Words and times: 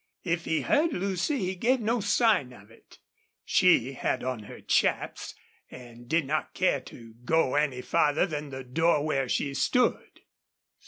If 0.23 0.45
he 0.45 0.61
heard 0.61 0.93
Lucy 0.93 1.37
he 1.37 1.53
gave 1.53 1.79
no 1.79 1.99
sign 1.99 2.53
of 2.53 2.71
it. 2.71 2.97
She 3.45 3.93
had 3.93 4.23
on 4.23 4.45
her 4.45 4.59
chaps 4.59 5.35
and 5.69 6.09
did 6.09 6.25
not 6.25 6.55
care 6.55 6.81
to 6.81 7.13
go 7.23 7.53
any 7.53 7.83
farther 7.83 8.25
than 8.25 8.49
the 8.49 8.63
door 8.63 9.05
where 9.05 9.29
she 9.29 9.53
stood. 9.53 10.21